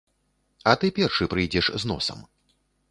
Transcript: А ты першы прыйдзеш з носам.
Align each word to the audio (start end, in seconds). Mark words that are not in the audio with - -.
А 0.71 0.73
ты 0.83 0.91
першы 1.01 1.29
прыйдзеш 1.35 1.65
з 1.83 1.95
носам. 1.95 2.29